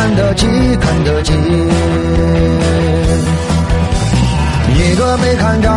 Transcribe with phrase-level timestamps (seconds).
[0.00, 0.46] 看得起
[0.80, 1.34] 看得起？
[4.74, 5.68] 一个没看着，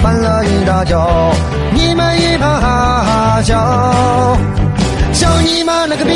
[0.00, 1.34] 翻了一大跤，
[1.74, 4.38] 你们一旁哈哈笑，
[5.12, 6.12] 笑你妈了个逼，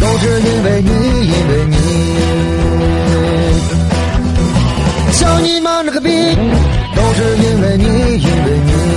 [0.00, 0.90] 都是因为你，
[1.28, 1.76] 因为你，
[5.12, 6.10] 笑你妈了个逼，
[6.96, 7.84] 都是因为你，
[8.24, 8.89] 因为你。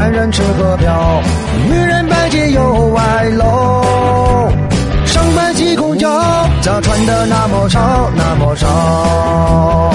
[0.00, 1.20] 男人吃喝嫖，
[1.68, 4.50] 女人拜金又外楼，
[5.04, 6.08] 上班挤公交，
[6.62, 9.92] 咋穿的那么少那么少？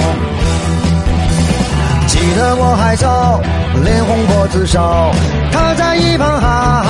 [2.06, 3.40] 记得我还早，
[3.82, 5.10] 脸红脖子烧，
[5.50, 6.85] 他在一旁哈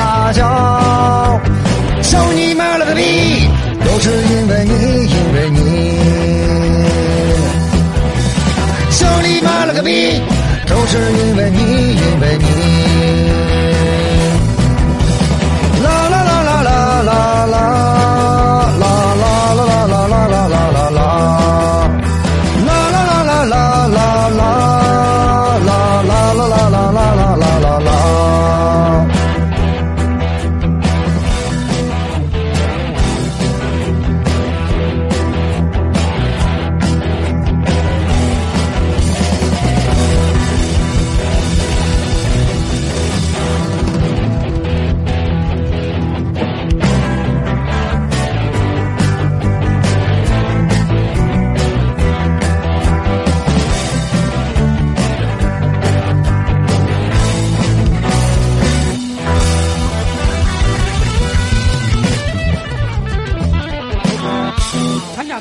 [10.67, 13.46] 都是因为你，因为你。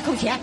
[0.06, 0.38] 扣钱